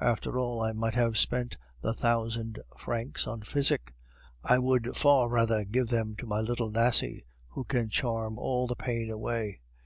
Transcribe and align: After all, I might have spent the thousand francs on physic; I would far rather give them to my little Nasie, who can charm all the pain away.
After 0.00 0.38
all, 0.38 0.62
I 0.62 0.72
might 0.72 0.94
have 0.94 1.18
spent 1.18 1.58
the 1.82 1.92
thousand 1.92 2.58
francs 2.74 3.26
on 3.26 3.42
physic; 3.42 3.92
I 4.42 4.58
would 4.58 4.96
far 4.96 5.28
rather 5.28 5.62
give 5.66 5.88
them 5.88 6.16
to 6.20 6.26
my 6.26 6.40
little 6.40 6.70
Nasie, 6.70 7.26
who 7.48 7.64
can 7.64 7.90
charm 7.90 8.38
all 8.38 8.66
the 8.66 8.76
pain 8.76 9.10
away. 9.10 9.60